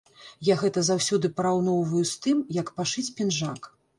Я 0.47 0.53
гэта 0.61 0.81
заўсёды 0.87 1.29
параўноўваю 1.41 2.03
з 2.13 2.17
тым, 2.25 2.37
як 2.61 2.73
пашыць 2.79 3.07
пінжак. 3.19 3.71